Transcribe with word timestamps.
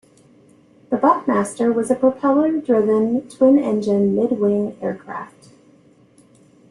The 0.89 0.97
Buckmaster 0.97 1.71
was 1.71 1.91
a 1.91 1.95
propeller-driven, 1.95 3.29
twin-engine 3.29 4.15
mid-wing 4.15 4.75
aircraft. 4.81 5.49